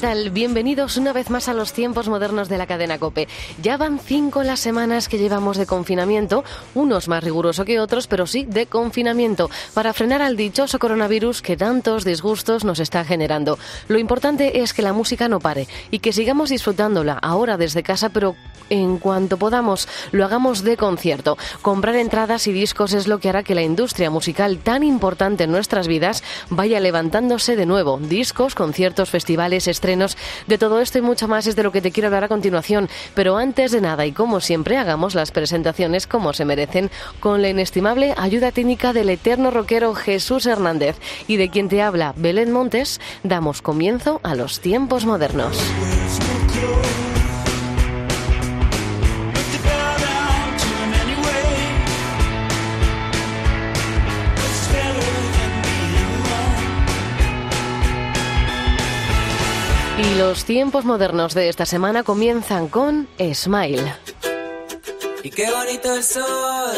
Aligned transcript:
Tal? 0.00 0.30
Bienvenidos 0.30 0.96
una 0.96 1.12
vez 1.12 1.28
más 1.28 1.48
a 1.48 1.54
los 1.54 1.74
tiempos 1.74 2.08
modernos 2.08 2.48
de 2.48 2.56
la 2.56 2.66
cadena 2.66 2.98
Cope. 2.98 3.28
Ya 3.62 3.76
van 3.76 3.98
cinco 3.98 4.42
las 4.42 4.58
semanas 4.58 5.08
que 5.08 5.18
llevamos 5.18 5.58
de 5.58 5.66
confinamiento, 5.66 6.42
unos 6.74 7.06
más 7.06 7.22
riguroso 7.22 7.66
que 7.66 7.80
otros, 7.80 8.06
pero 8.06 8.26
sí 8.26 8.46
de 8.46 8.64
confinamiento, 8.64 9.50
para 9.74 9.92
frenar 9.92 10.22
al 10.22 10.38
dichoso 10.38 10.78
coronavirus 10.78 11.42
que 11.42 11.58
tantos 11.58 12.04
disgustos 12.04 12.64
nos 12.64 12.80
está 12.80 13.04
generando. 13.04 13.58
Lo 13.88 13.98
importante 13.98 14.62
es 14.62 14.72
que 14.72 14.80
la 14.80 14.94
música 14.94 15.28
no 15.28 15.38
pare 15.38 15.68
y 15.90 15.98
que 15.98 16.14
sigamos 16.14 16.48
disfrutándola 16.48 17.18
ahora 17.20 17.58
desde 17.58 17.82
casa, 17.82 18.08
pero 18.08 18.36
en 18.70 18.98
cuanto 18.98 19.36
podamos, 19.36 19.88
lo 20.12 20.24
hagamos 20.24 20.62
de 20.62 20.76
concierto. 20.76 21.36
Comprar 21.60 21.96
entradas 21.96 22.46
y 22.46 22.52
discos 22.52 22.94
es 22.94 23.08
lo 23.08 23.18
que 23.18 23.28
hará 23.28 23.42
que 23.42 23.56
la 23.56 23.62
industria 23.62 24.10
musical 24.10 24.58
tan 24.58 24.84
importante 24.84 25.44
en 25.44 25.50
nuestras 25.50 25.88
vidas 25.88 26.22
vaya 26.48 26.78
levantándose 26.78 27.56
de 27.56 27.66
nuevo. 27.66 27.98
Discos, 27.98 28.54
conciertos, 28.54 29.10
festivales, 29.10 29.66
De 30.46 30.58
todo 30.58 30.80
esto 30.80 30.98
y 30.98 31.02
mucho 31.02 31.28
más 31.28 31.46
es 31.46 31.56
de 31.56 31.62
lo 31.62 31.72
que 31.72 31.82
te 31.82 31.90
quiero 31.90 32.08
hablar 32.08 32.24
a 32.24 32.28
continuación. 32.28 32.88
Pero 33.14 33.36
antes 33.36 33.72
de 33.72 33.80
nada 33.80 34.06
y 34.06 34.12
como 34.12 34.40
siempre, 34.40 34.76
hagamos 34.76 35.14
las 35.14 35.32
presentaciones 35.32 36.06
como 36.06 36.32
se 36.32 36.44
merecen 36.44 36.90
con 37.18 37.42
la 37.42 37.48
inestimable 37.48 38.14
ayuda 38.16 38.52
técnica 38.52 38.92
del 38.92 39.10
eterno 39.10 39.50
rockero 39.50 39.94
Jesús 39.94 40.46
Hernández 40.46 40.96
y 41.26 41.36
de 41.36 41.48
quien 41.50 41.68
te 41.68 41.82
habla 41.82 42.14
Belén 42.16 42.52
Montes, 42.52 43.00
damos 43.22 43.62
comienzo 43.62 44.20
a 44.22 44.34
los 44.34 44.60
tiempos 44.60 45.06
modernos. 45.06 45.58
Los 60.20 60.44
tiempos 60.44 60.84
modernos 60.84 61.32
de 61.32 61.48
esta 61.48 61.64
semana 61.64 62.02
comienzan 62.02 62.68
con 62.68 63.08
Smile. 63.32 63.94
Y 65.22 65.30
qué 65.30 65.50
bonito 65.50 65.94
el 65.94 66.04
sol 66.04 66.76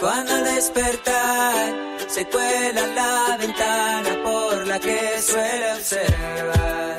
cuando 0.00 0.34
al 0.34 0.44
despertar 0.56 1.72
se 2.08 2.26
cuela 2.26 2.86
la 2.88 3.36
ventana 3.38 4.10
por 4.24 4.66
la 4.66 4.80
que 4.80 5.22
suele 5.22 5.72
observar 5.74 6.98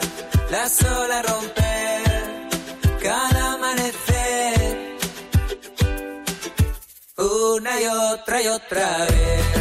la 0.52 0.70
sola 0.70 1.22
romper 1.22 2.50
cada 3.04 3.54
amanecer 3.56 4.96
una 7.18 7.82
y 7.82 7.86
otra 7.88 8.42
y 8.42 8.48
otra 8.48 8.98
vez. 9.00 9.61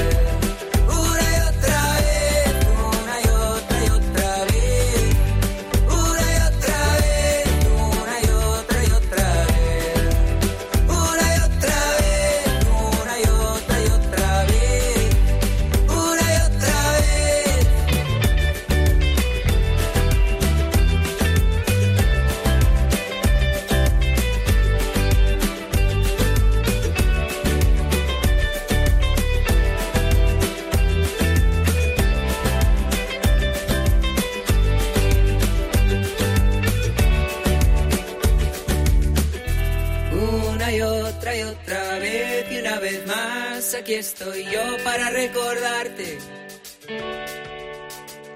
estoy 44.01 44.45
yo 44.45 44.83
para 44.83 45.11
recordarte 45.11 46.17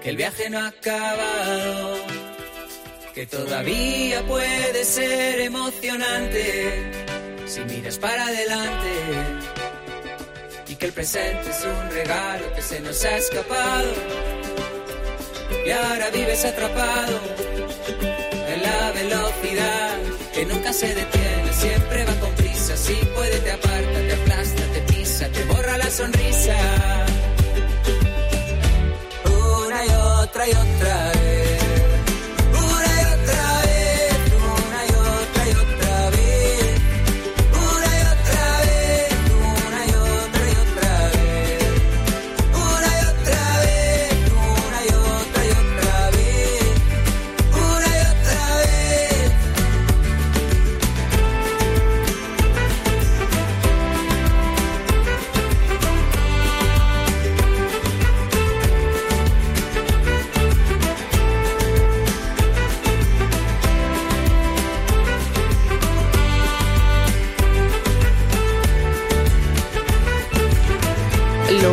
que 0.00 0.08
el 0.08 0.16
viaje 0.16 0.48
no 0.48 0.60
ha 0.60 0.68
acabado, 0.68 1.96
que 3.12 3.26
todavía 3.26 4.24
puede 4.26 4.84
ser 4.84 5.40
emocionante 5.40 6.92
si 7.46 7.60
miras 7.62 7.98
para 7.98 8.26
adelante 8.26 8.92
y 10.68 10.76
que 10.76 10.86
el 10.86 10.92
presente 10.92 11.50
es 11.50 11.64
un 11.64 11.90
regalo 11.90 12.52
que 12.54 12.62
se 12.62 12.78
nos 12.78 13.04
ha 13.04 13.16
escapado 13.16 13.92
y 15.66 15.70
ahora 15.72 16.10
vives 16.10 16.44
atrapado 16.44 17.18
en 18.54 18.62
la 18.62 18.92
velocidad 18.92 19.98
que 20.32 20.46
nunca 20.46 20.72
se 20.72 20.94
detiene, 20.94 21.52
siempre 21.52 22.04
va 22.04 22.14
con 22.20 22.32
prisa, 22.36 22.76
si 22.76 22.94
puede 23.16 23.40
te 23.40 23.50
aparta, 23.50 23.98
te 24.08 24.12
la 25.86 25.92
sonrisa. 25.92 26.56
Una 29.24 29.86
y 29.86 29.90
otra 30.20 30.48
y 30.48 30.50
otra 30.50 31.15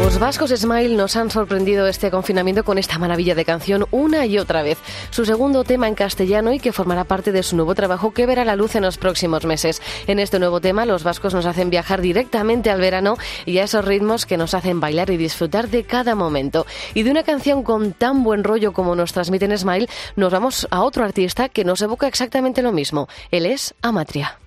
Los 0.01 0.17
vascos 0.17 0.49
Smile 0.49 0.95
nos 0.95 1.15
han 1.15 1.29
sorprendido 1.29 1.85
este 1.85 2.09
confinamiento 2.09 2.63
con 2.63 2.79
esta 2.79 2.97
maravilla 2.97 3.35
de 3.35 3.45
canción 3.45 3.85
una 3.91 4.25
y 4.25 4.39
otra 4.39 4.63
vez. 4.63 4.79
Su 5.11 5.23
segundo 5.23 5.63
tema 5.63 5.87
en 5.87 5.93
castellano 5.93 6.51
y 6.51 6.59
que 6.59 6.73
formará 6.73 7.03
parte 7.03 7.31
de 7.31 7.43
su 7.43 7.55
nuevo 7.55 7.75
trabajo 7.75 8.11
que 8.11 8.25
verá 8.25 8.43
la 8.43 8.55
luz 8.55 8.75
en 8.75 8.81
los 8.81 8.97
próximos 8.97 9.45
meses. 9.45 9.83
En 10.07 10.17
este 10.17 10.39
nuevo 10.39 10.59
tema, 10.61 10.87
los 10.87 11.03
vascos 11.03 11.35
nos 11.35 11.45
hacen 11.45 11.69
viajar 11.69 12.01
directamente 12.01 12.71
al 12.71 12.81
verano 12.81 13.17
y 13.45 13.59
a 13.59 13.65
esos 13.65 13.85
ritmos 13.85 14.25
que 14.25 14.35
nos 14.35 14.55
hacen 14.55 14.79
bailar 14.79 15.11
y 15.11 15.17
disfrutar 15.17 15.69
de 15.69 15.83
cada 15.83 16.15
momento. 16.15 16.65
Y 16.95 17.03
de 17.03 17.11
una 17.11 17.21
canción 17.21 17.61
con 17.61 17.93
tan 17.93 18.23
buen 18.23 18.43
rollo 18.43 18.73
como 18.73 18.95
nos 18.95 19.13
transmiten 19.13 19.55
Smile, 19.55 19.87
nos 20.15 20.33
vamos 20.33 20.67
a 20.71 20.81
otro 20.81 21.05
artista 21.05 21.49
que 21.49 21.65
nos 21.65 21.83
evoca 21.83 22.07
exactamente 22.07 22.63
lo 22.63 22.71
mismo. 22.71 23.07
Él 23.29 23.45
es 23.45 23.75
Amatria. 23.83 24.39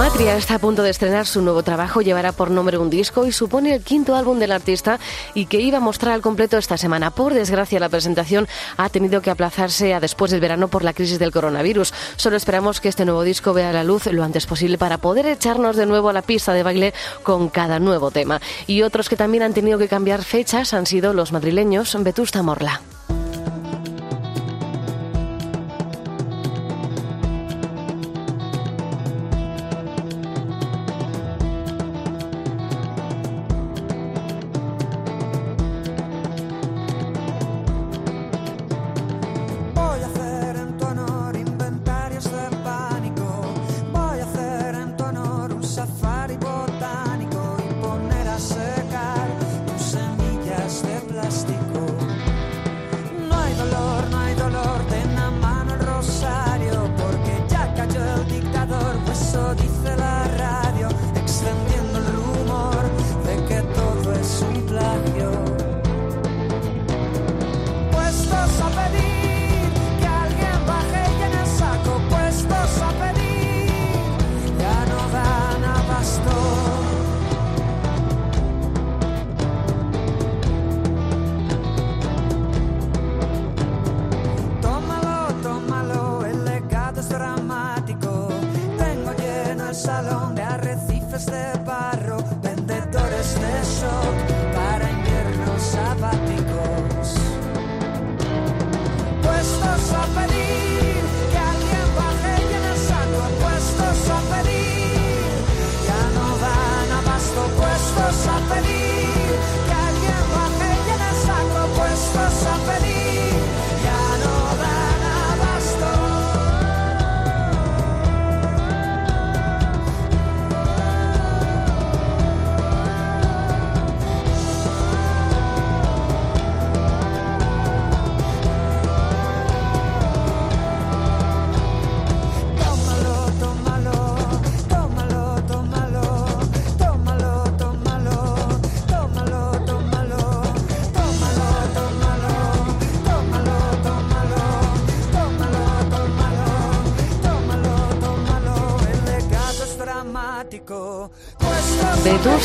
Amatria 0.00 0.36
está 0.36 0.54
a 0.54 0.58
punto 0.58 0.82
de 0.82 0.88
estrenar 0.88 1.26
su 1.26 1.42
nuevo 1.42 1.62
trabajo, 1.62 2.00
llevará 2.00 2.32
por 2.32 2.50
nombre 2.50 2.78
un 2.78 2.88
disco 2.88 3.26
y 3.26 3.32
supone 3.32 3.74
el 3.74 3.82
quinto 3.82 4.16
álbum 4.16 4.38
del 4.38 4.50
artista 4.50 4.98
y 5.34 5.44
que 5.44 5.60
iba 5.60 5.76
a 5.76 5.80
mostrar 5.82 6.14
al 6.14 6.22
completo 6.22 6.56
esta 6.56 6.78
semana. 6.78 7.10
Por 7.10 7.34
desgracia, 7.34 7.78
la 7.78 7.90
presentación 7.90 8.48
ha 8.78 8.88
tenido 8.88 9.20
que 9.20 9.30
aplazarse 9.30 9.92
a 9.92 10.00
después 10.00 10.30
del 10.30 10.40
verano 10.40 10.68
por 10.68 10.84
la 10.84 10.94
crisis 10.94 11.18
del 11.18 11.32
coronavirus. 11.32 11.92
Solo 12.16 12.36
esperamos 12.36 12.80
que 12.80 12.88
este 12.88 13.04
nuevo 13.04 13.24
disco 13.24 13.52
vea 13.52 13.74
la 13.74 13.84
luz 13.84 14.06
lo 14.06 14.24
antes 14.24 14.46
posible 14.46 14.78
para 14.78 14.96
poder 14.96 15.26
echarnos 15.26 15.76
de 15.76 15.84
nuevo 15.84 16.08
a 16.08 16.14
la 16.14 16.22
pista 16.22 16.54
de 16.54 16.62
baile 16.62 16.94
con 17.22 17.50
cada 17.50 17.78
nuevo 17.78 18.10
tema. 18.10 18.40
Y 18.66 18.80
otros 18.82 19.08
que 19.10 19.16
también 19.16 19.42
han 19.42 19.54
tenido 19.54 19.78
que 19.78 19.88
cambiar 19.88 20.22
fechas 20.22 20.72
han 20.72 20.86
sido 20.86 21.12
los 21.12 21.32
madrileños 21.32 21.94
Vetusta 22.02 22.42
Morla. 22.42 22.80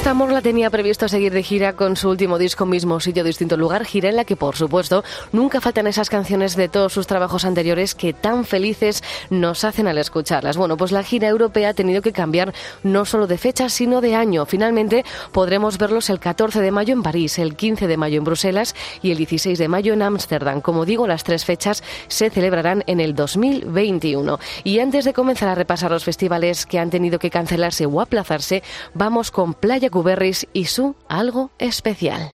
Vetusta 0.05 0.24
Morla 0.24 0.41
tenía 0.43 0.69
previsto 0.69 1.07
seguir 1.07 1.33
de 1.33 1.41
gira 1.41 1.74
con 1.74 1.95
su 1.95 2.07
último 2.12 2.38
disco, 2.38 2.67
mismo 2.67 3.00
sitio, 3.00 3.24
distinto 3.24 3.57
lugar, 3.57 3.85
gira 3.85 4.07
en 4.07 4.15
la 4.15 4.24
que, 4.24 4.35
por 4.35 4.55
supuesto, 4.55 5.03
nunca 5.31 5.62
faltan 5.62 5.88
esas 5.88 6.12
canciones 6.12 6.55
de 6.55 6.69
todos 6.69 6.93
sus 6.93 7.07
trabajos 7.07 7.43
anteriores 7.43 7.95
que 7.95 8.13
tan 8.13 8.45
felices 8.45 9.03
nos 9.31 9.63
hacen 9.63 9.88
al 9.88 9.97
escucharlas. 9.97 10.57
Bueno, 10.57 10.77
pues 10.77 10.91
la 10.91 11.01
gira 11.01 11.27
europea 11.27 11.69
ha 11.69 11.74
tenido 11.74 12.03
que 12.03 12.12
cambiar 12.12 12.53
no 12.83 13.05
solo 13.05 13.25
de 13.25 13.39
fecha, 13.39 13.67
sino 13.67 14.00
de 14.00 14.13
año. 14.13 14.45
Finalmente 14.45 15.03
podremos 15.31 15.79
verlos 15.79 16.12
el 16.12 16.19
14 16.19 16.62
de 16.62 16.69
mayo 16.69 16.93
en 16.93 17.01
París, 17.01 17.39
el 17.39 17.55
15 17.55 17.88
de 17.88 17.97
mayo 17.97 18.19
en 18.19 18.25
Bruselas 18.25 18.75
y 19.01 19.09
el 19.09 19.17
16 19.17 19.57
de 19.57 19.67
mayo 19.67 19.93
en 19.93 20.03
Ámsterdam. 20.03 20.62
Como 20.62 20.85
digo, 20.85 21.07
las 21.07 21.24
tres 21.24 21.45
fechas 21.45 21.81
se 22.09 22.29
celebrarán 22.29 22.83
en 22.85 23.00
el 23.00 23.15
2021. 23.15 24.38
Y 24.63 24.77
antes 24.77 25.03
de 25.03 25.13
comenzar 25.13 25.50
a 25.50 25.55
repasar 25.55 25.89
los 25.89 26.03
festivales 26.03 26.67
que 26.67 26.77
han 26.77 26.91
tenido 26.91 27.17
que 27.17 27.31
cancelarse 27.31 27.88
o 27.88 28.00
aplazarse, 28.00 28.62
vamos 28.93 29.31
con 29.31 29.55
Playa 29.55 29.89
Y 30.53 30.65
su 30.65 30.95
algo 31.07 31.51
especial. 31.57 32.31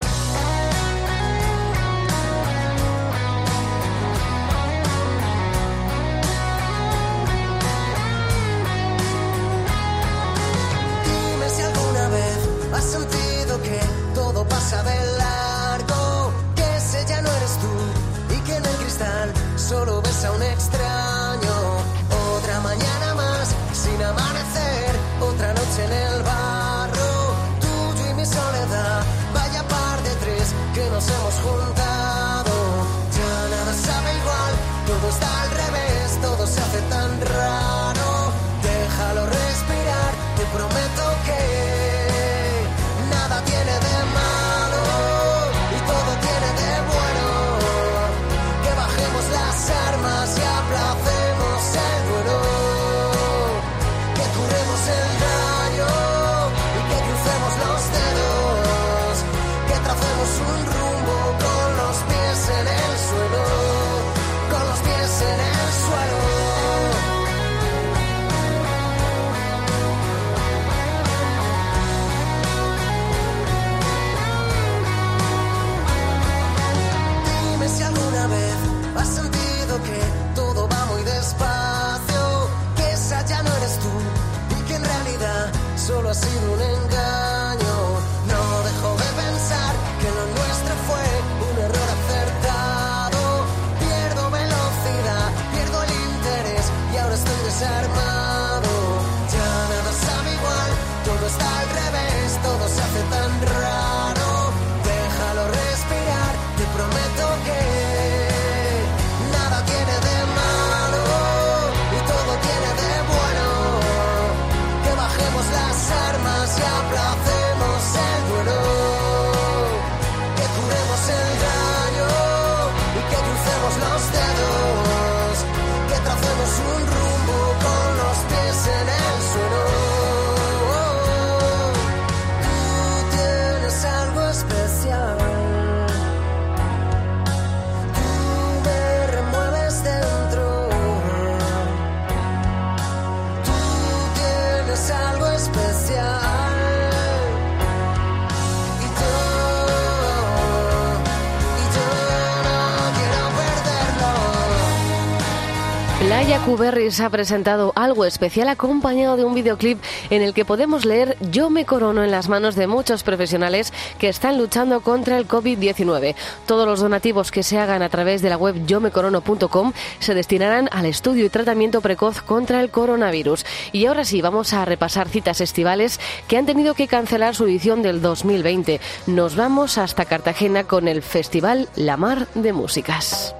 Cuberris 156.45 156.99
ha 156.99 157.09
presentado 157.11 157.71
algo 157.75 158.03
especial 158.03 158.49
acompañado 158.49 159.15
de 159.15 159.23
un 159.23 159.35
videoclip 159.35 159.79
en 160.09 160.23
el 160.23 160.33
que 160.33 160.43
podemos 160.43 160.85
leer 160.85 161.15
Yo 161.31 161.51
me 161.51 161.65
corono 161.65 162.03
en 162.03 162.09
las 162.09 162.29
manos 162.29 162.55
de 162.55 162.65
muchos 162.65 163.03
profesionales 163.03 163.71
que 163.99 164.09
están 164.09 164.39
luchando 164.39 164.81
contra 164.81 165.17
el 165.17 165.27
COVID-19. 165.27 166.15
Todos 166.47 166.67
los 166.67 166.79
donativos 166.79 167.29
que 167.29 167.43
se 167.43 167.59
hagan 167.59 167.83
a 167.83 167.89
través 167.89 168.23
de 168.23 168.29
la 168.29 168.37
web 168.37 168.65
yomecorono.com 168.65 169.73
se 169.99 170.15
destinarán 170.15 170.67
al 170.71 170.87
estudio 170.87 171.25
y 171.25 171.29
tratamiento 171.29 171.79
precoz 171.79 172.21
contra 172.23 172.59
el 172.59 172.71
coronavirus. 172.71 173.45
Y 173.71 173.85
ahora 173.85 174.03
sí, 174.03 174.21
vamos 174.21 174.53
a 174.53 174.65
repasar 174.65 175.09
citas 175.09 175.41
estivales 175.41 175.99
que 176.27 176.37
han 176.37 176.47
tenido 176.47 176.73
que 176.73 176.87
cancelar 176.87 177.35
su 177.35 177.45
edición 177.45 177.83
del 177.83 178.01
2020. 178.01 178.81
Nos 179.05 179.35
vamos 179.35 179.77
hasta 179.77 180.05
Cartagena 180.05 180.63
con 180.63 180.87
el 180.87 181.03
Festival 181.03 181.69
La 181.75 181.97
Mar 181.97 182.27
de 182.33 182.51
Músicas. 182.51 183.35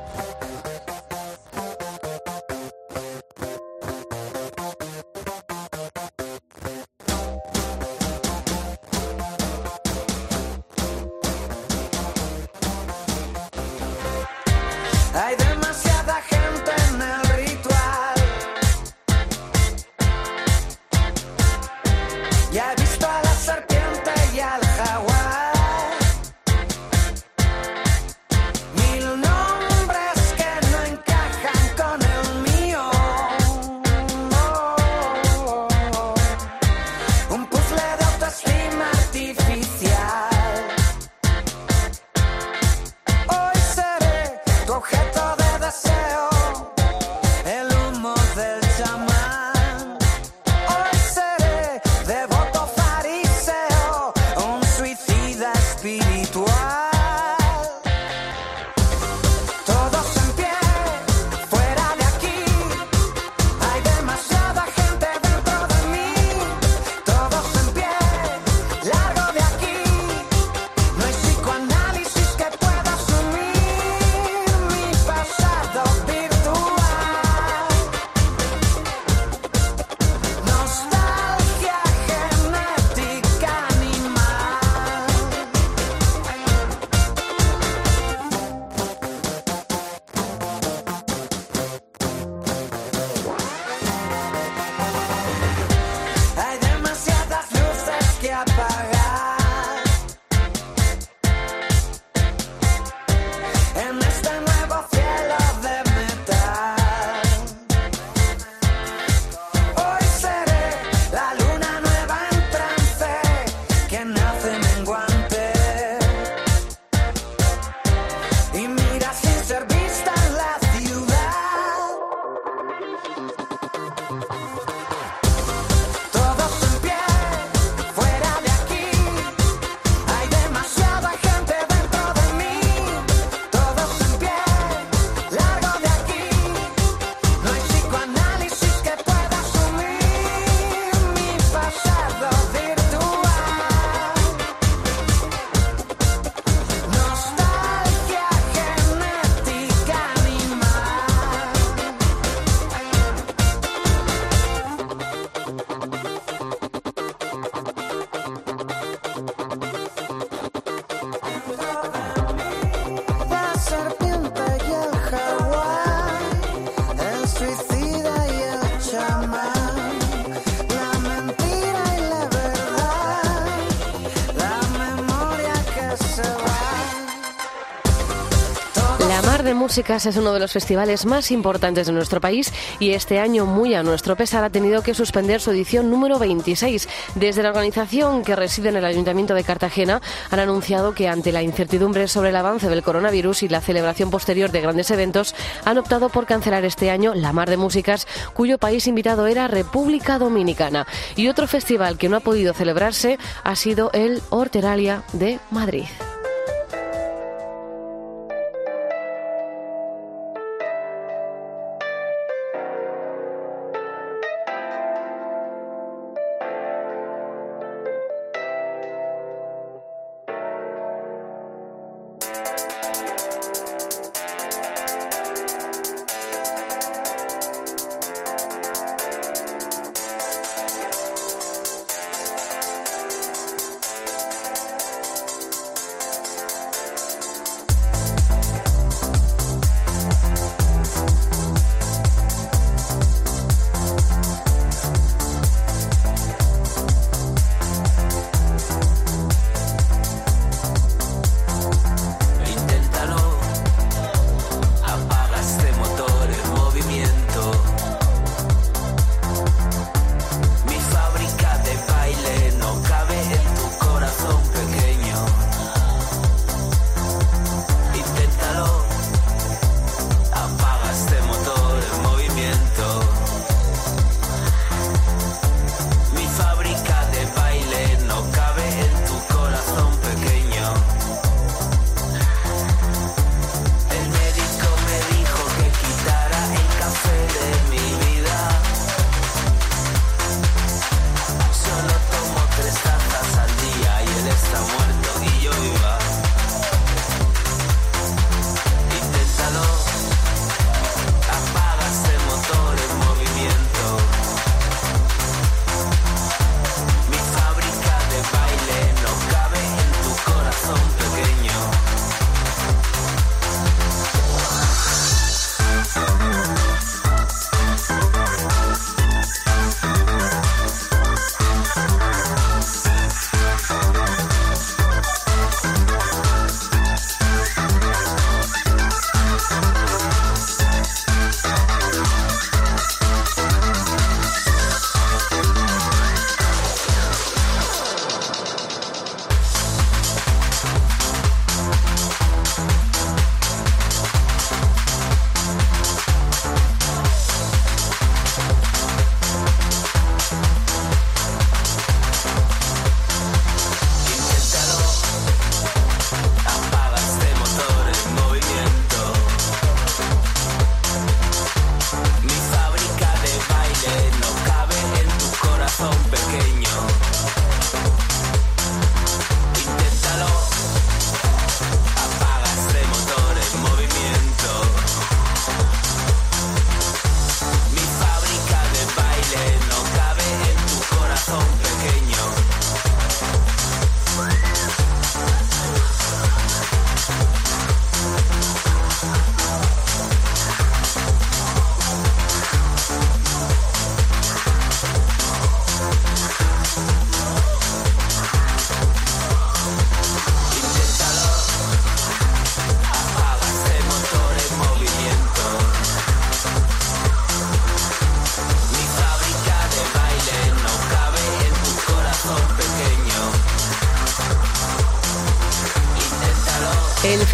Músicas 179.72 180.06
es 180.06 180.18
uno 180.18 180.34
de 180.34 180.42
los 180.42 180.52
festivales 180.52 181.06
más 181.06 181.32
importantes 181.32 181.88
de 181.88 181.94
nuestro 181.94 182.20
país 182.20 182.52
y 182.78 182.92
este 182.92 183.22
año, 183.22 183.46
muy 183.46 183.74
a 183.74 183.84
nuestro 183.84 184.18
pesar, 184.18 184.44
ha 184.44 184.50
tenido 184.50 184.84
que 184.84 184.94
suspender 184.94 185.40
su 185.40 185.52
edición 185.52 185.90
número 185.90 186.20
26. 186.20 186.90
Desde 187.16 187.42
la 187.42 187.52
organización 187.52 188.26
que 188.26 188.36
reside 188.36 188.68
en 188.68 188.76
el 188.76 188.84
Ayuntamiento 188.84 189.34
de 189.34 189.46
Cartagena 189.46 190.02
han 190.30 190.40
anunciado 190.42 190.94
que 190.94 191.08
ante 191.08 191.32
la 191.32 191.42
incertidumbre 191.42 192.10
sobre 192.10 192.32
el 192.32 192.36
avance 192.36 192.68
del 192.68 192.84
coronavirus 192.84 193.44
y 193.44 193.48
la 193.48 193.62
celebración 193.62 194.12
posterior 194.12 194.52
de 194.52 194.60
grandes 194.60 194.92
eventos, 194.92 195.36
han 195.64 195.78
optado 195.78 196.10
por 196.10 196.26
cancelar 196.26 196.66
este 196.66 196.90
año 196.90 197.14
la 197.14 197.32
Mar 197.32 197.50
de 197.50 197.56
Músicas, 197.56 198.08
cuyo 198.34 198.58
país 198.58 198.88
invitado 198.88 199.26
era 199.26 199.48
República 199.48 200.20
Dominicana. 200.20 200.86
Y 201.16 201.30
otro 201.30 201.48
festival 201.48 201.98
que 201.98 202.10
no 202.10 202.18
ha 202.18 202.20
podido 202.20 202.54
celebrarse 202.54 203.18
ha 203.46 203.56
sido 203.56 203.90
el 203.94 204.22
Horteralia 204.32 205.04
de 205.14 205.40
Madrid. 205.50 205.86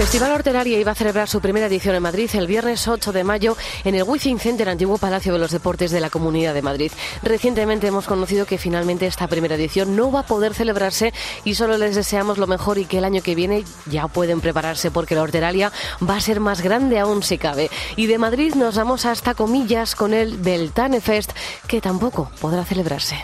Festival 0.07 0.31
Hortelaria 0.31 0.79
iba 0.79 0.93
a 0.93 0.95
celebrar 0.95 1.27
su 1.27 1.41
primera 1.41 1.65
edición 1.65 1.93
en 1.93 2.01
Madrid 2.01 2.29
el 2.33 2.47
viernes 2.47 2.87
8 2.87 3.11
de 3.11 3.25
mayo 3.25 3.57
en 3.83 3.93
el 3.93 4.03
Wizzing 4.03 4.39
Center, 4.39 4.69
antiguo 4.69 4.97
Palacio 4.97 5.33
de 5.33 5.39
los 5.39 5.51
Deportes 5.51 5.91
de 5.91 5.99
la 5.99 6.09
Comunidad 6.09 6.53
de 6.53 6.61
Madrid. 6.61 6.93
Recientemente 7.23 7.87
hemos 7.87 8.07
conocido 8.07 8.45
que 8.45 8.57
finalmente 8.57 9.07
esta 9.07 9.27
primera 9.27 9.55
edición 9.55 9.95
no 9.95 10.11
va 10.11 10.21
a 10.21 10.25
poder 10.25 10.53
celebrarse 10.53 11.13
y 11.43 11.55
solo 11.55 11.77
les 11.77 11.95
deseamos 11.95 12.37
lo 12.37 12.47
mejor 12.47 12.77
y 12.77 12.85
que 12.85 12.99
el 12.99 13.05
año 13.05 13.21
que 13.21 13.35
viene 13.35 13.63
ya 13.85 14.07
pueden 14.07 14.41
prepararse 14.41 14.91
porque 14.91 15.15
la 15.15 15.23
Hortelaria 15.23 15.71
va 16.07 16.15
a 16.15 16.21
ser 16.21 16.39
más 16.39 16.61
grande 16.61 16.99
aún 16.99 17.23
si 17.23 17.37
cabe. 17.37 17.69
Y 17.95 18.07
de 18.07 18.17
Madrid 18.17 18.55
nos 18.55 18.75
vamos 18.75 19.05
hasta 19.05 19.33
comillas 19.33 19.95
con 19.95 20.13
el 20.13 20.37
Beltane 20.37 21.01
Fest 21.01 21.31
que 21.67 21.81
tampoco 21.81 22.31
podrá 22.39 22.63
celebrarse. 22.65 23.17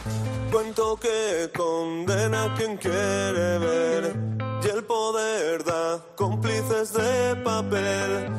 Cuento 0.51 0.97
que 0.97 1.51
condena 1.55 2.53
quien 2.57 2.77
quiere 2.77 3.59
ver 3.59 4.15
y 4.63 4.67
el 4.69 4.83
poder 4.85 5.63
da 5.63 5.99
cómplices 6.15 6.93
de 6.93 7.35
papel. 7.43 8.29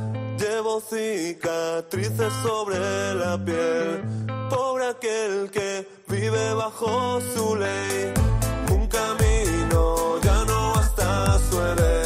Llevo 0.46 0.78
cicatrices 0.78 2.30
sobre 2.42 3.14
la 3.14 3.42
piel. 3.42 4.02
Pobre 4.50 4.88
aquel 4.88 5.50
que 5.50 5.88
vive 6.07 6.52
bajo 6.52 7.18
su 7.35 7.57
ley. 7.57 8.12
Un 8.70 8.87
camino 8.87 10.20
ya 10.20 10.44
no 10.44 10.74
hasta 10.74 11.38
su 11.48 11.59
Edén. 11.59 12.03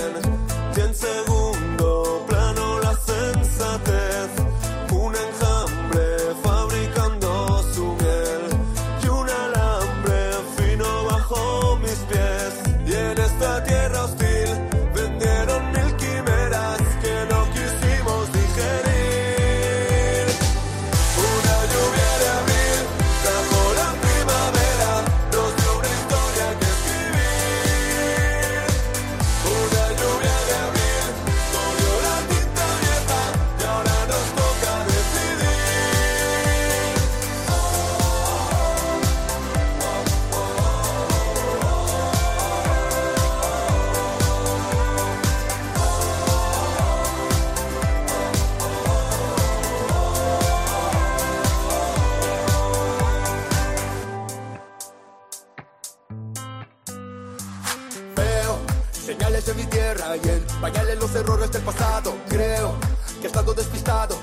Pañales 60.60 60.98
los 60.98 61.14
errores 61.14 61.50
del 61.52 61.62
pasado. 61.62 62.14
Creo 62.28 62.74
que 63.20 63.26
estando 63.26 63.54
despistado 63.54 64.16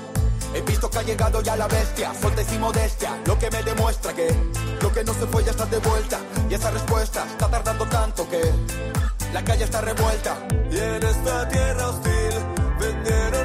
he 0.54 0.60
visto 0.62 0.88
que 0.88 0.98
ha 0.98 1.02
llegado 1.02 1.42
ya 1.42 1.56
la 1.56 1.68
bestia. 1.68 2.12
Soltez 2.20 2.52
y 2.52 2.58
modestia, 2.58 3.20
lo 3.26 3.38
que 3.38 3.50
me 3.50 3.62
demuestra 3.62 4.14
que 4.14 4.34
lo 4.80 4.92
que 4.92 5.04
no 5.04 5.12
se 5.12 5.26
fue 5.26 5.44
ya 5.44 5.50
está 5.50 5.66
de 5.66 5.78
vuelta. 5.78 6.18
Y 6.48 6.54
esa 6.54 6.70
respuesta 6.70 7.26
está 7.26 7.48
tardando 7.48 7.86
tanto 7.86 8.28
que 8.28 8.40
la 9.32 9.44
calle 9.44 9.64
está 9.64 9.80
revuelta. 9.80 10.38
Y 10.70 10.78
en 10.78 11.02
esta 11.02 11.48
tierra 11.48 11.88
hostil 11.88 12.34
vendieron 12.80 13.35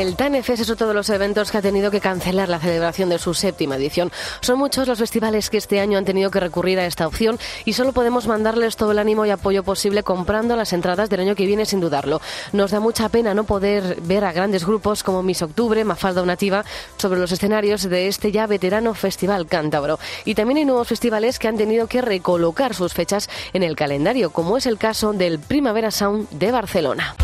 El 0.00 0.06
Beltane 0.06 0.42
Fest 0.42 0.62
es 0.62 0.70
otro 0.70 0.88
de 0.88 0.94
los 0.94 1.10
eventos 1.10 1.50
que 1.50 1.58
ha 1.58 1.62
tenido 1.62 1.90
que 1.90 2.00
cancelar 2.00 2.48
la 2.48 2.58
celebración 2.58 3.10
de 3.10 3.18
su 3.18 3.34
séptima 3.34 3.76
edición. 3.76 4.10
Son 4.40 4.58
muchos 4.58 4.88
los 4.88 4.98
festivales 4.98 5.50
que 5.50 5.58
este 5.58 5.78
año 5.78 5.98
han 5.98 6.06
tenido 6.06 6.30
que 6.30 6.40
recurrir 6.40 6.80
a 6.80 6.86
esta 6.86 7.06
opción 7.06 7.38
y 7.66 7.74
solo 7.74 7.92
podemos 7.92 8.26
mandarles 8.26 8.76
todo 8.76 8.92
el 8.92 8.98
ánimo 8.98 9.26
y 9.26 9.30
apoyo 9.30 9.62
posible 9.62 10.02
comprando 10.02 10.56
las 10.56 10.72
entradas 10.72 11.10
del 11.10 11.20
año 11.20 11.34
que 11.34 11.44
viene 11.44 11.66
sin 11.66 11.80
dudarlo. 11.80 12.22
Nos 12.54 12.70
da 12.70 12.80
mucha 12.80 13.10
pena 13.10 13.34
no 13.34 13.44
poder 13.44 14.00
ver 14.00 14.24
a 14.24 14.32
grandes 14.32 14.64
grupos 14.64 15.02
como 15.02 15.22
Miss 15.22 15.42
Octubre, 15.42 15.84
Mafalda 15.84 16.24
Nativa 16.24 16.64
sobre 16.96 17.20
los 17.20 17.32
escenarios 17.32 17.82
de 17.82 18.08
este 18.08 18.32
ya 18.32 18.46
veterano 18.46 18.94
Festival 18.94 19.48
Cántabro. 19.48 19.98
Y 20.24 20.34
también 20.34 20.56
hay 20.56 20.64
nuevos 20.64 20.88
festivales 20.88 21.38
que 21.38 21.48
han 21.48 21.58
tenido 21.58 21.88
que 21.88 22.00
recolocar 22.00 22.74
sus 22.74 22.94
fechas 22.94 23.28
en 23.52 23.62
el 23.62 23.76
calendario, 23.76 24.30
como 24.30 24.56
es 24.56 24.64
el 24.64 24.78
caso 24.78 25.12
del 25.12 25.38
Primavera 25.40 25.90
Sound 25.90 26.26
de 26.30 26.52
Barcelona. 26.52 27.16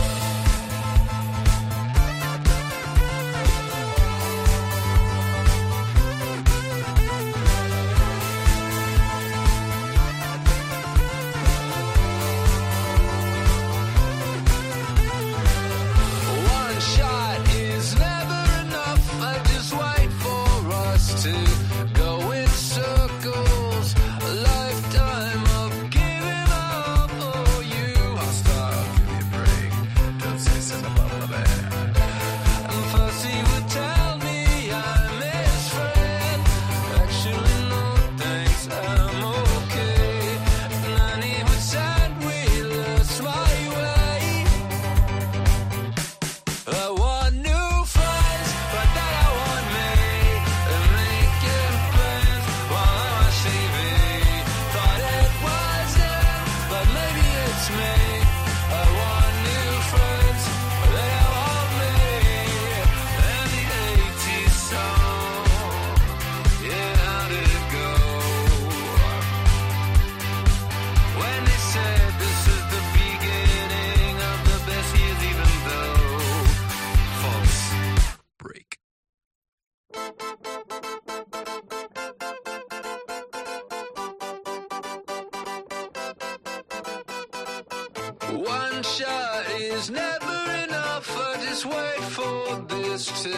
Shot 88.94 89.46
is 89.58 89.90
never 89.90 90.38
enough. 90.64 91.06
I 91.18 91.36
just 91.42 91.66
wait 91.66 92.02
for 92.16 92.64
this 92.68 93.22
to 93.24 93.34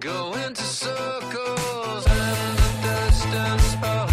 go 0.00 0.34
into 0.34 0.62
circles. 0.62 2.04
And 2.06 2.58
the 2.84 3.00
of 3.74 3.80
my 3.80 4.07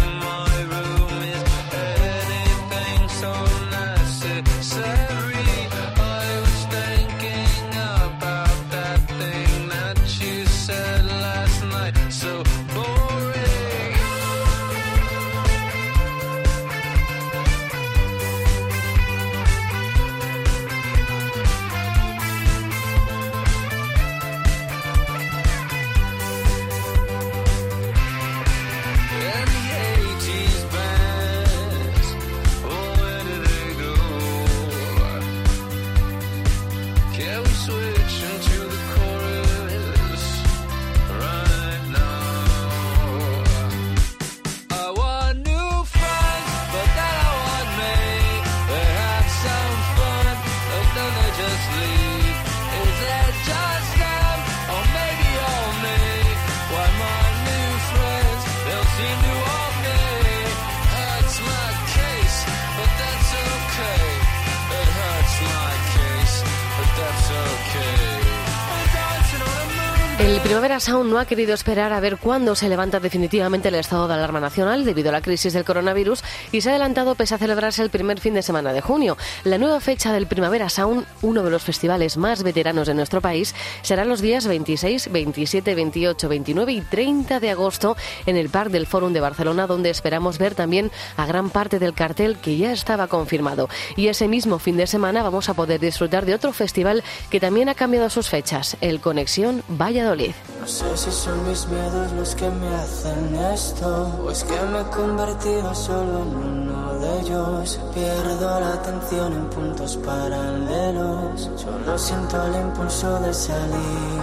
Primavera 70.46 70.78
Sound 70.78 71.10
no 71.10 71.18
ha 71.18 71.24
querido 71.24 71.54
esperar 71.54 71.92
a 71.92 71.98
ver 71.98 72.18
cuándo 72.18 72.54
se 72.54 72.68
levanta 72.68 73.00
definitivamente 73.00 73.66
el 73.66 73.74
estado 73.74 74.06
de 74.06 74.14
alarma 74.14 74.38
nacional 74.38 74.84
debido 74.84 75.08
a 75.08 75.12
la 75.12 75.20
crisis 75.20 75.52
del 75.52 75.64
coronavirus 75.64 76.22
y 76.52 76.60
se 76.60 76.68
ha 76.68 76.70
adelantado 76.70 77.16
pese 77.16 77.34
a 77.34 77.38
celebrarse 77.38 77.82
el 77.82 77.90
primer 77.90 78.20
fin 78.20 78.32
de 78.32 78.42
semana 78.42 78.72
de 78.72 78.80
junio. 78.80 79.16
La 79.42 79.58
nueva 79.58 79.80
fecha 79.80 80.12
del 80.12 80.28
Primavera 80.28 80.68
Sound, 80.68 81.04
uno 81.22 81.42
de 81.42 81.50
los 81.50 81.64
festivales 81.64 82.16
más 82.16 82.44
veteranos 82.44 82.86
de 82.86 82.94
nuestro 82.94 83.20
país, 83.20 83.56
será 83.82 84.04
los 84.04 84.20
días 84.20 84.46
26, 84.46 85.10
27, 85.10 85.74
28, 85.74 86.28
29 86.28 86.72
y 86.74 86.80
30 86.80 87.40
de 87.40 87.50
agosto 87.50 87.96
en 88.24 88.36
el 88.36 88.48
Parc 88.48 88.70
del 88.70 88.86
Fórum 88.86 89.12
de 89.12 89.18
Barcelona, 89.18 89.66
donde 89.66 89.90
esperamos 89.90 90.38
ver 90.38 90.54
también 90.54 90.92
a 91.16 91.26
gran 91.26 91.50
parte 91.50 91.80
del 91.80 91.92
cartel 91.92 92.36
que 92.36 92.56
ya 92.56 92.70
estaba 92.70 93.08
confirmado. 93.08 93.68
Y 93.96 94.06
ese 94.06 94.28
mismo 94.28 94.60
fin 94.60 94.76
de 94.76 94.86
semana 94.86 95.24
vamos 95.24 95.48
a 95.48 95.54
poder 95.54 95.80
disfrutar 95.80 96.24
de 96.24 96.36
otro 96.36 96.52
festival 96.52 97.02
que 97.30 97.40
también 97.40 97.68
ha 97.68 97.74
cambiado 97.74 98.08
sus 98.10 98.28
fechas, 98.28 98.76
el 98.80 99.00
Conexión 99.00 99.64
Valladolid. 99.66 100.35
No 100.60 100.66
sé 100.66 100.96
si 100.96 101.12
son 101.12 101.48
mis 101.48 101.66
miedos 101.68 102.12
los 102.12 102.34
que 102.34 102.48
me 102.48 102.74
hacen 102.74 103.34
esto 103.52 104.10
o 104.24 104.30
es 104.30 104.42
que 104.42 104.60
me 104.72 104.80
he 104.80 104.84
convertido 104.84 105.74
solo 105.74 106.22
en 106.22 106.36
uno 106.36 106.94
de 106.98 107.20
ellos. 107.20 107.78
Pierdo 107.94 108.60
la 108.60 108.72
atención 108.74 109.32
en 109.32 109.50
puntos 109.50 109.96
paralelos. 109.98 111.50
Solo 111.56 111.98
siento 111.98 112.42
el 112.46 112.54
impulso 112.56 113.20
de 113.20 113.32
salir 113.32 114.20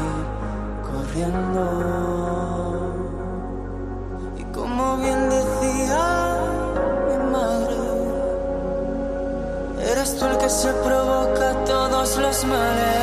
corriendo. 0.90 1.64
Y 4.38 4.44
como 4.54 4.98
bien 4.98 5.30
decía 5.30 6.38
mi 7.08 7.18
madre, 7.32 7.76
eres 9.92 10.18
tú 10.18 10.26
el 10.26 10.38
que 10.38 10.50
se 10.50 10.74
provoca 10.74 11.64
todos 11.66 12.18
los 12.18 12.46
males. 12.46 13.03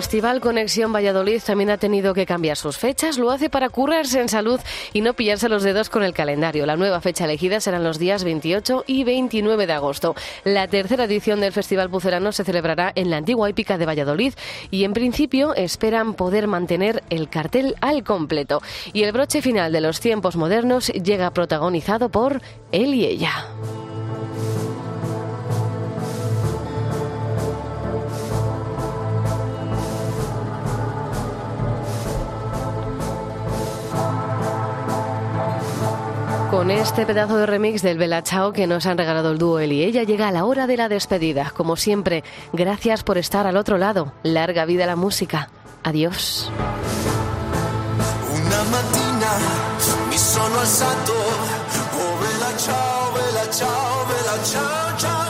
Festival 0.00 0.40
Conexión 0.40 0.94
Valladolid 0.94 1.42
también 1.44 1.68
ha 1.68 1.76
tenido 1.76 2.14
que 2.14 2.24
cambiar 2.24 2.56
sus 2.56 2.78
fechas. 2.78 3.18
Lo 3.18 3.30
hace 3.30 3.50
para 3.50 3.68
curarse 3.68 4.18
en 4.18 4.30
salud 4.30 4.58
y 4.94 5.02
no 5.02 5.12
pillarse 5.12 5.50
los 5.50 5.62
dedos 5.62 5.90
con 5.90 6.02
el 6.02 6.14
calendario. 6.14 6.64
La 6.64 6.78
nueva 6.78 7.02
fecha 7.02 7.26
elegida 7.26 7.60
serán 7.60 7.84
los 7.84 7.98
días 7.98 8.24
28 8.24 8.84
y 8.86 9.04
29 9.04 9.66
de 9.66 9.72
agosto. 9.74 10.14
La 10.42 10.68
tercera 10.68 11.04
edición 11.04 11.42
del 11.42 11.52
Festival 11.52 11.88
Bucerano 11.88 12.32
se 12.32 12.44
celebrará 12.44 12.92
en 12.94 13.10
la 13.10 13.18
antigua 13.18 13.50
hípica 13.50 13.76
de 13.76 13.84
Valladolid 13.84 14.32
y 14.70 14.84
en 14.84 14.94
principio 14.94 15.54
esperan 15.54 16.14
poder 16.14 16.46
mantener 16.46 17.02
el 17.10 17.28
cartel 17.28 17.76
al 17.82 18.02
completo. 18.02 18.62
Y 18.94 19.02
el 19.02 19.12
broche 19.12 19.42
final 19.42 19.70
de 19.70 19.82
los 19.82 20.00
tiempos 20.00 20.34
modernos 20.34 20.88
llega 20.88 21.30
protagonizado 21.32 22.08
por 22.08 22.40
él 22.72 22.94
y 22.94 23.04
ella. 23.04 23.44
Con 36.50 36.72
este 36.72 37.06
pedazo 37.06 37.36
de 37.36 37.46
remix 37.46 37.80
del 37.80 37.96
Bella 37.96 38.24
Chao 38.24 38.52
que 38.52 38.66
nos 38.66 38.84
han 38.84 38.98
regalado 38.98 39.30
el 39.30 39.38
dúo 39.38 39.60
él 39.60 39.70
y 39.70 39.84
ella, 39.84 40.02
llega 40.02 40.32
la 40.32 40.44
hora 40.44 40.66
de 40.66 40.76
la 40.76 40.88
despedida. 40.88 41.52
Como 41.56 41.76
siempre, 41.76 42.24
gracias 42.52 43.04
por 43.04 43.18
estar 43.18 43.46
al 43.46 43.56
otro 43.56 43.78
lado. 43.78 44.12
Larga 44.24 44.64
vida 44.64 44.82
a 44.82 44.88
la 44.88 44.96
música. 44.96 45.48
Adiós. 45.84 46.50
Una 48.32 48.64
mattina 48.64 49.32
mi 50.10 50.18
sono 50.18 50.58
alzato, 50.58 51.12
oh 51.12 52.20
bella 52.20 52.56
ciao, 52.58 53.12
bella 53.14 53.50
ciao, 53.50 54.06
bella 54.08 54.44
ciao. 54.44 55.29